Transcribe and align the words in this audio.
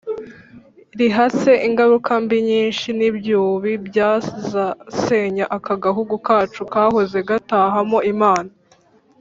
rihatse 0.99 1.51
ingaruka 1.67 2.11
mbi 2.23 2.37
nyinshi 2.49 2.87
n'ibyubi 2.97 3.71
byazasenya 3.87 5.45
aka 5.57 5.73
gahugu 5.83 6.13
kacu 6.27 6.61
kahoze 6.73 7.17
gatahamo 7.29 7.99
imana. 8.13 8.51